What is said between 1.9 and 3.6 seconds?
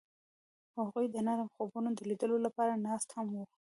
د لیدلو لپاره ناست هم وو.